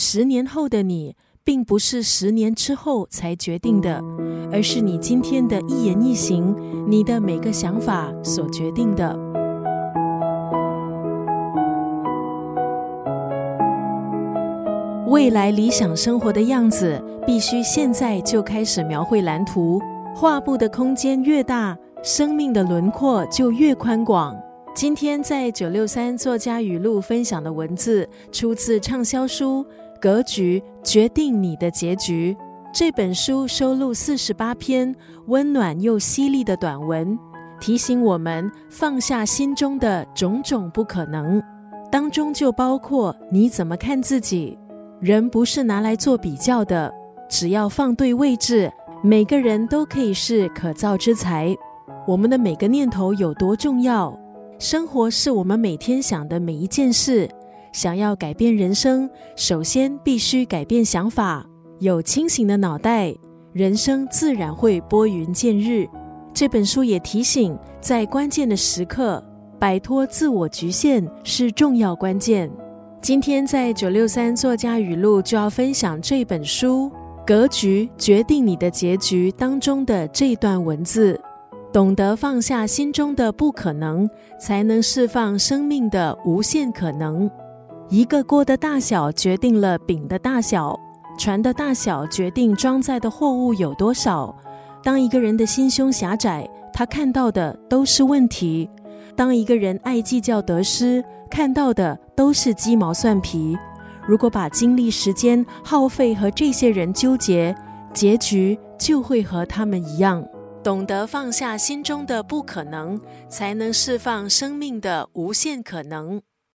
[0.00, 4.00] 十年后的你，并不是十年之后才决定的，
[4.52, 6.54] 而是你今天的一言一行，
[6.86, 9.18] 你的每个想法所决定的。
[15.08, 19.80] 未来理想生活的样子，必须现在就开始描绘蓝图。
[20.14, 24.32] 画布的空间越大，生命的轮廓就越宽广。
[24.74, 29.64] 今天在九六三作家语录分享的文字，出自畅销书
[30.00, 32.36] 《格局决定你的结局》。
[32.72, 34.94] 这本书收录四十八篇
[35.26, 37.18] 温暖又犀利的短文，
[37.60, 41.42] 提醒我们放下心中的种种不可能。
[41.90, 44.56] 当中就包括你怎么看自己。
[45.00, 46.92] 人不是拿来做比较的，
[47.28, 48.70] 只要放对位置，
[49.02, 51.56] 每个人都可以是可造之材。
[52.06, 54.14] 我们的每个念头有多重要？
[54.58, 57.30] 生活是我们每天想的每一件事。
[57.78, 61.46] 想要改变人生，首先必须改变想法。
[61.78, 63.14] 有清醒的脑袋，
[63.52, 65.86] 人生自然会拨云见日。
[66.34, 69.24] 这本书也提醒，在关键的时刻，
[69.60, 72.50] 摆脱自我局限是重要关键。
[73.00, 76.90] 今天在九六三作家语录就要分享这本书
[77.24, 81.16] 《格局决定你的结局》当中的这段文字。
[81.72, 87.30] 懂得放下心中的不可能，才能释放生命的无限可能。
[87.90, 90.78] 一个锅的大小决定了饼的大小，
[91.18, 94.34] 船的大小决定装载的货物有多少。
[94.82, 98.68] 当一个人的心胸狭窄，他看到的都是问题；
[99.16, 103.56] 当一个人爱计较得失，看到的都是鸡毛蒜皮。
[104.06, 107.56] 如果把精力、时间耗费和这些人纠结，
[107.94, 110.22] 结局就会和他们一样。
[110.62, 113.00] 懂得放下心中的不可能，
[113.30, 116.20] 才能释放生命的无限可能。